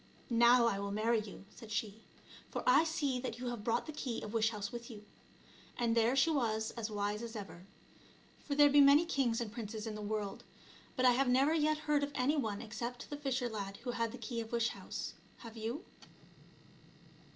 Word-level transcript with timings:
"Now 0.47 0.65
I 0.65 0.79
will 0.79 0.89
marry 0.89 1.19
you," 1.21 1.45
said 1.51 1.71
she," 1.71 2.01
for 2.49 2.63
I 2.65 2.83
see 2.83 3.19
that 3.19 3.37
you 3.37 3.49
have 3.49 3.63
brought 3.63 3.85
the 3.85 3.91
key 3.91 4.19
of 4.23 4.33
wish 4.33 4.49
house 4.49 4.71
with 4.71 4.89
you;" 4.89 5.05
and 5.77 5.93
there 5.95 6.15
she 6.15 6.31
was 6.31 6.71
as 6.71 6.89
wise 6.89 7.21
as 7.21 7.35
ever. 7.35 7.67
For 8.43 8.55
there 8.55 8.67
be 8.67 8.81
many 8.81 9.05
kings 9.05 9.39
and 9.39 9.51
princes 9.53 9.85
in 9.85 9.93
the 9.93 10.01
world, 10.01 10.43
but 10.95 11.05
I 11.05 11.11
have 11.11 11.29
never 11.29 11.53
yet 11.53 11.77
heard 11.77 12.01
of 12.03 12.11
any 12.15 12.35
one 12.35 12.63
except 12.63 13.11
the 13.11 13.15
fisher 13.15 13.47
lad 13.47 13.77
who 13.83 13.91
had 13.91 14.11
the 14.11 14.17
key 14.17 14.41
of 14.41 14.51
wish 14.51 14.69
house. 14.69 15.13
Have 15.43 15.55
you 15.55 15.85